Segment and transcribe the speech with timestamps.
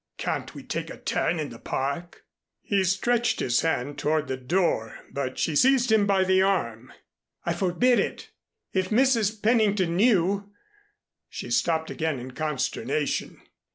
[0.17, 2.25] Can't we take a turn in the Park?"
[2.63, 6.91] He stretched his hand toward the door, but she seized him by the arm.
[7.45, 8.31] "I forbid it.
[8.73, 9.39] If Mrs.
[9.43, 10.49] Pennington knew"
[11.29, 13.43] she stopped again in consternation.